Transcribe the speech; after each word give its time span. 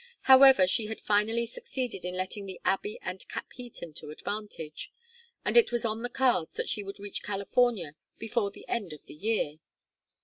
However, 0.21 0.65
she 0.65 0.87
had 0.87 0.99
finally 0.99 1.45
succeeded 1.45 2.03
in 2.05 2.17
letting 2.17 2.47
the 2.47 2.59
Abbey 2.65 2.97
and 3.03 3.23
Capheaton 3.29 3.93
to 3.97 4.09
advantage, 4.09 4.91
and 5.45 5.55
it 5.55 5.71
was 5.71 5.85
on 5.85 6.01
the 6.01 6.09
cards 6.09 6.55
that 6.55 6.67
she 6.69 6.81
would 6.81 6.99
reach 6.99 7.21
California 7.21 7.93
before 8.17 8.49
the 8.49 8.67
end 8.67 8.93
of 8.93 9.05
the 9.05 9.13
year. 9.13 9.59